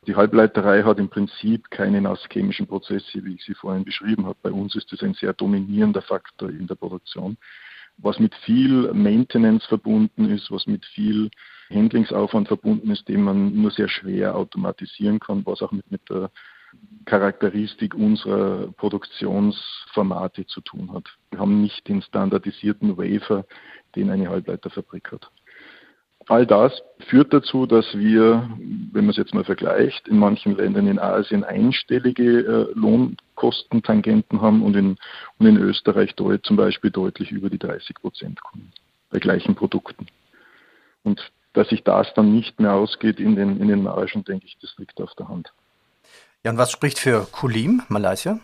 Die 0.08 0.16
Halbleiterei 0.16 0.84
hat 0.84 0.98
im 0.98 1.10
Prinzip 1.10 1.70
keine 1.70 2.02
nasschemischen 2.02 2.68
Prozesse, 2.68 3.24
wie 3.26 3.36
ich 3.36 3.44
sie 3.44 3.54
vorhin 3.54 3.84
beschrieben 3.84 4.26
habe. 4.26 4.38
Bei 4.42 4.52
uns 4.52 4.76
ist 4.76 4.92
das 4.92 5.02
ein 5.02 5.14
sehr 5.14 5.34
dominierender 5.34 6.02
Faktor 6.02 6.50
in 6.50 6.68
der 6.68 6.76
Produktion 6.76 7.38
was 8.02 8.20
mit 8.20 8.34
viel 8.36 8.92
Maintenance 8.94 9.66
verbunden 9.66 10.30
ist, 10.30 10.52
was 10.52 10.68
mit 10.68 10.86
viel 10.86 11.30
Handlingsaufwand 11.70 12.48
verbunden 12.48 12.92
ist, 12.92 13.08
den 13.08 13.22
man 13.22 13.54
nur 13.54 13.72
sehr 13.72 13.90
schwer 13.90 14.36
automatisieren 14.36 15.20
kann, 15.20 15.46
was 15.46 15.62
auch 15.62 15.72
mit, 15.72 15.90
mit 15.92 16.10
der 16.10 16.32
Charakteristik 17.06 17.96
unserer 17.96 18.72
Produktionsformate 18.74 20.46
zu 20.46 20.62
tun 20.62 20.94
hat. 20.94 21.06
Wir 21.32 21.40
haben 21.40 21.62
nicht 21.62 21.88
den 21.88 22.02
standardisierten 22.02 22.98
Wafer, 22.98 23.46
den 23.96 24.10
eine 24.10 24.30
Halbleiterfabrik 24.30 25.12
hat. 25.12 25.32
All 26.30 26.46
das 26.46 26.72
führt 27.08 27.34
dazu, 27.34 27.66
dass 27.66 27.98
wir, 27.98 28.48
wenn 28.94 29.06
man 29.06 29.10
es 29.10 29.18
jetzt 29.18 29.34
mal 29.34 29.44
vergleicht, 29.44 30.08
in 30.08 30.20
manchen 30.20 30.56
Ländern 30.56 30.86
in 30.86 31.00
Asien 31.00 31.44
einstellige 31.44 32.24
äh, 32.24 32.68
Lohnkostentangenten 32.76 34.40
haben 34.40 34.62
und 34.62 34.76
in, 34.76 34.98
und 35.40 35.46
in 35.48 35.58
Österreich 35.58 36.14
dort 36.16 36.46
zum 36.46 36.56
Beispiel 36.56 36.92
deutlich 36.92 37.32
über 37.32 37.50
die 37.50 37.58
30 37.58 37.96
Prozent 37.96 38.44
kommen 38.44 38.72
bei 39.10 39.18
gleichen 39.18 39.56
Produkten. 39.56 40.06
Und 41.04 41.20
dass 41.54 41.70
sich 41.70 41.84
das 41.84 42.14
dann 42.14 42.32
nicht 42.32 42.60
mehr 42.60 42.74
ausgeht 42.74 43.20
in 43.20 43.36
den, 43.36 43.60
in 43.60 43.68
den 43.68 43.82
Margen, 43.82 44.24
denke 44.24 44.46
ich, 44.46 44.56
das 44.62 44.76
liegt 44.78 45.02
auf 45.02 45.16
der 45.16 45.30
Hand. 45.30 45.52
Ja, 46.44 46.52
und 46.52 46.60
was 46.60 46.72
spricht 46.72 47.00
für 47.00 47.28
Kulim, 47.32 47.82
Malaysia? 47.90 48.40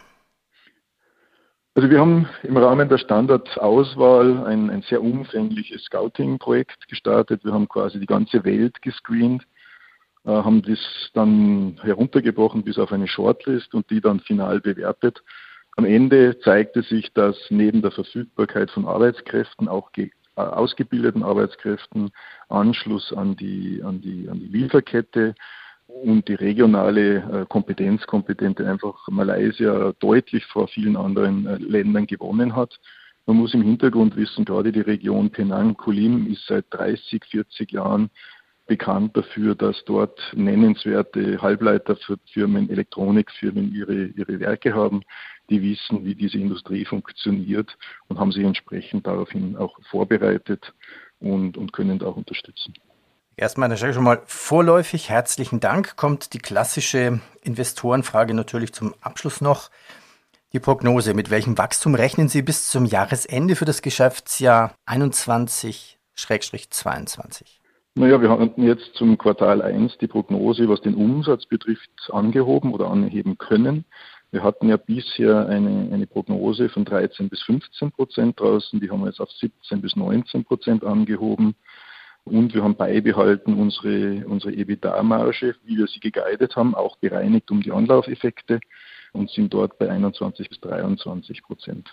Also 1.78 1.90
wir 1.90 2.00
haben 2.00 2.30
im 2.44 2.56
Rahmen 2.56 2.88
der 2.88 2.98
Standardauswahl 2.98 4.46
ein, 4.46 4.70
ein 4.70 4.82
sehr 4.84 5.04
umfängliches 5.04 5.84
Scouting-Projekt 5.84 6.88
gestartet. 6.88 7.44
Wir 7.44 7.52
haben 7.52 7.68
quasi 7.68 8.00
die 8.00 8.06
ganze 8.06 8.46
Welt 8.46 8.82
gescreent, 8.82 9.46
äh, 10.24 10.30
haben 10.30 10.62
das 10.62 10.80
dann 11.14 11.78
heruntergebrochen 11.84 12.64
bis 12.64 12.80
auf 12.80 12.94
eine 12.94 13.10
Shortlist 13.10 13.76
und 13.76 13.90
die 13.90 14.00
dann 14.00 14.22
final 14.22 14.62
bewertet. 14.62 15.22
Am 15.76 15.84
Ende 15.84 16.40
zeigte 16.40 16.82
sich, 16.82 17.12
dass 17.12 17.36
neben 17.50 17.82
der 17.82 17.92
Verfügbarkeit 17.92 18.72
von 18.72 18.88
Arbeitskräften 18.88 19.68
auch 19.68 19.92
äh, 19.98 20.10
ausgebildeten 20.38 21.24
Arbeitskräften 21.24 22.12
Anschluss 22.48 23.12
an 23.12 23.36
die, 23.36 23.84
an 23.84 24.00
die, 24.00 24.30
an 24.30 24.40
die 24.40 24.48
Lieferkette 24.48 25.36
und 26.04 26.28
die 26.28 26.36
regionale 26.36 27.16
äh, 27.16 27.46
Kompetenzkompetente 27.48 28.68
einfach 28.68 29.08
Malaysia 29.08 29.94
deutlich 30.00 30.46
vor 30.46 30.68
vielen 30.68 30.98
anderen 30.98 31.48
äh, 31.48 31.56
Ländern 31.58 32.06
gewonnen 32.06 32.56
hat. 32.56 32.80
Man 33.26 33.38
muss 33.38 33.54
im 33.54 33.62
Hintergrund 33.64 34.16
wissen, 34.16 34.46
gerade 34.46 34.72
die 34.72 34.82
Region 34.82 35.30
Penang, 35.32 35.76
Kulim 35.76 36.28
ist 36.32 36.46
seit 36.48 36.66
30, 36.72 37.24
40 37.26 37.72
Jahren 37.72 38.10
bekannt 38.68 39.16
dafür, 39.16 39.56
dass 39.56 39.84
dort 39.86 40.20
nennenswerte 40.34 41.42
Halbleiterfirmen, 41.42 42.70
Elektronikfirmen 42.70 43.74
ihre, 43.74 44.06
ihre 44.08 44.40
Werke 44.40 44.74
haben. 44.74 45.02
die 45.50 45.62
wissen, 45.62 46.04
wie 46.04 46.16
diese 46.16 46.40
Industrie 46.40 46.86
funktioniert 46.86 47.78
und 48.08 48.20
haben 48.20 48.32
sich 48.32 48.44
entsprechend 48.44 49.06
daraufhin 49.06 49.56
auch 49.56 49.78
vorbereitet 49.90 50.74
und, 51.20 51.58
und 51.58 51.72
können 51.72 52.00
da 52.00 52.08
auch 52.08 52.18
unterstützen. 52.18 52.74
Erstmal, 53.38 53.68
dann 53.68 53.78
sage 53.78 53.90
ich 53.90 53.96
schon 53.96 54.06
mal 54.06 54.22
vorläufig 54.28 55.10
herzlichen 55.10 55.60
Dank. 55.60 55.98
Kommt 55.98 56.34
die 56.34 56.40
klassische 56.40 57.20
Investorenfrage 57.42 58.34
natürlich 58.34 58.72
zum 58.74 58.94
Abschluss 59.02 59.42
noch. 59.42 59.70
Die 60.54 60.62
Prognose, 60.62 61.14
mit 61.14 61.30
welchem 61.30 61.58
Wachstum 61.58 61.96
rechnen 61.96 62.30
Sie 62.30 62.42
bis 62.42 62.70
zum 62.70 62.86
Jahresende 62.86 63.58
für 63.58 63.66
das 63.66 63.82
Geschäftsjahr 63.82 64.74
21-22? 64.88 65.98
Naja, 67.96 68.22
wir 68.22 68.30
hatten 68.30 68.64
jetzt 68.64 68.94
zum 68.94 69.18
Quartal 69.18 69.62
1 69.62 69.98
die 69.98 70.08
Prognose, 70.08 70.70
was 70.70 70.80
den 70.80 70.96
Umsatz 70.96 71.46
betrifft, 71.46 71.90
angehoben 72.10 72.74
oder 72.74 72.88
anheben 72.88 73.38
können. 73.38 73.84
Wir 74.32 74.44
hatten 74.44 74.70
ja 74.70 74.78
bisher 74.78 75.46
eine, 75.48 75.90
eine 75.94 76.08
Prognose 76.08 76.70
von 76.70 76.86
13 76.86 77.28
bis 77.28 77.42
15 77.44 77.92
Prozent 77.92 78.40
draußen, 78.40 78.80
die 78.80 78.90
haben 78.90 79.02
wir 79.02 79.08
jetzt 79.08 79.20
auf 79.20 79.32
17 79.32 79.82
bis 79.82 79.98
19 79.98 80.46
Prozent 80.46 80.86
angehoben. 80.86 81.56
Und 82.26 82.56
wir 82.56 82.64
haben 82.64 82.76
beibehalten 82.76 83.54
unsere, 83.54 84.26
unsere 84.26 84.52
EBITDA-Marge, 84.54 85.56
wie 85.64 85.78
wir 85.78 85.88
sie 85.88 86.00
geguidet 86.00 86.56
haben, 86.56 86.74
auch 86.74 86.98
bereinigt 86.98 87.52
um 87.52 87.62
die 87.62 87.72
Anlaufeffekte 87.72 88.60
und 89.14 89.30
sind 89.30 89.54
dort 89.54 89.78
bei 89.78 89.90
21 89.90 90.50
bis 90.50 90.60
23 90.60 91.44
Prozent. 91.44 91.90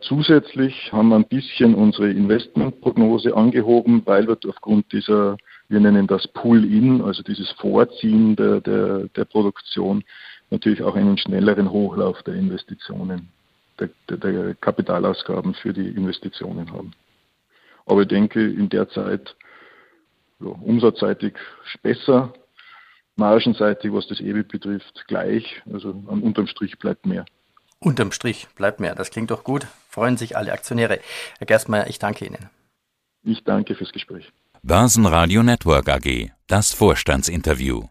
Zusätzlich 0.00 0.92
haben 0.92 1.10
wir 1.10 1.16
ein 1.16 1.28
bisschen 1.28 1.74
unsere 1.74 2.10
Investmentprognose 2.10 3.36
angehoben, 3.36 4.02
weil 4.04 4.26
wir 4.26 4.36
aufgrund 4.48 4.90
dieser, 4.92 5.36
wir 5.68 5.80
nennen 5.80 6.08
das 6.08 6.26
Pull-in, 6.28 7.00
also 7.02 7.22
dieses 7.22 7.50
Vorziehen 7.52 8.34
der, 8.34 8.60
der, 8.60 9.08
der 9.08 9.24
Produktion, 9.26 10.02
natürlich 10.50 10.82
auch 10.82 10.96
einen 10.96 11.18
schnelleren 11.18 11.70
Hochlauf 11.70 12.20
der 12.24 12.34
Investitionen, 12.34 13.28
der, 13.78 13.90
der, 14.08 14.16
der 14.16 14.54
Kapitalausgaben 14.56 15.54
für 15.54 15.72
die 15.72 15.88
Investitionen 15.88 16.72
haben. 16.72 16.92
Aber 17.86 18.02
ich 18.02 18.08
denke, 18.08 18.44
in 18.44 18.68
der 18.68 18.88
Zeit 18.88 19.36
ja, 20.42 20.48
umsatzseitig 20.48 21.34
besser, 21.82 22.32
margenseitig, 23.16 23.92
was 23.92 24.06
das 24.08 24.20
EBIT 24.20 24.48
betrifft, 24.48 25.04
gleich. 25.08 25.62
Also 25.72 25.90
unterm 25.90 26.46
Strich 26.46 26.78
bleibt 26.78 27.06
mehr. 27.06 27.24
Unterm 27.78 28.12
Strich 28.12 28.48
bleibt 28.54 28.80
mehr. 28.80 28.94
Das 28.94 29.10
klingt 29.10 29.30
doch 29.30 29.44
gut. 29.44 29.66
Freuen 29.88 30.16
sich 30.16 30.36
alle 30.36 30.52
Aktionäre. 30.52 31.00
Herr 31.38 31.46
Gerstmeier, 31.46 31.88
ich 31.88 31.98
danke 31.98 32.24
Ihnen. 32.24 32.48
Ich 33.24 33.44
danke 33.44 33.74
fürs 33.74 33.92
Gespräch. 33.92 34.32
Börsenradio 34.62 35.42
Network 35.42 35.88
AG. 35.88 36.30
Das 36.46 36.72
Vorstandsinterview. 36.72 37.88